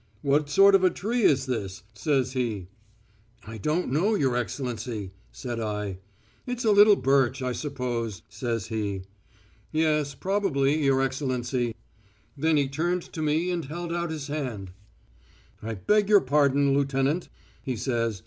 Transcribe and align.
'What 0.23 0.49
sort 0.49 0.73
of 0.73 0.83
a 0.83 0.89
tree 0.89 1.21
is 1.21 1.45
this?' 1.45 1.83
says 1.93 2.31
he." 2.31 2.69
"'I 3.45 3.59
don't 3.59 3.91
know, 3.91 4.15
your 4.15 4.35
Excellency,' 4.35 5.11
said 5.31 5.59
I. 5.59 5.99
"'It's 6.47 6.65
a 6.65 6.71
little 6.71 6.95
birch, 6.95 7.43
I 7.43 7.51
suppose,' 7.51 8.23
says 8.27 8.69
he. 8.69 9.03
"'Yes, 9.71 10.15
probably, 10.15 10.83
your 10.83 11.03
Excellency.'" 11.03 11.75
Then 12.35 12.57
he 12.57 12.67
turned 12.67 13.03
to 13.13 13.21
me 13.21 13.51
and 13.51 13.65
held 13.65 13.93
out 13.93 14.09
his 14.09 14.25
hand. 14.25 14.71
"'I 15.61 15.75
beg 15.75 16.09
your 16.09 16.21
pardon, 16.21 16.73
lieutenant,' 16.73 17.29
he 17.61 17.75
says. 17.75 18.19